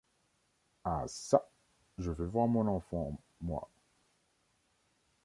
Ah 0.83 1.05
çà! 1.07 1.39
je 1.99 2.09
veux 2.09 2.25
voir 2.25 2.47
mon 2.47 2.67
enfant, 2.67 3.21
moi! 3.39 3.69